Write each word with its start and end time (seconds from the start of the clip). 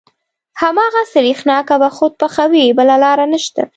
هماغه 0.61 1.01
سرېښناکه 1.13 1.75
به 1.81 1.89
خود 1.97 2.13
پخوې 2.21 2.65
بله 2.79 2.95
لاره 3.03 3.25
نشته. 3.33 3.61